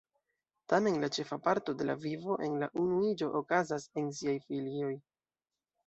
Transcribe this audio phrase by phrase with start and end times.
[0.71, 4.95] Tamen, la ĉefa parto de la vivo en la unuiĝo okazas en siaj filioj.